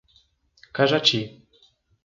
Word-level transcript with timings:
Cajati 0.75 1.21